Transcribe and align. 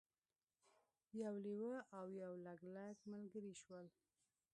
یو 1.21 1.33
لیوه 1.45 1.75
او 1.97 2.05
یو 2.21 2.31
لګلګ 2.45 2.97
ملګري 3.13 3.53
شول. 3.63 3.87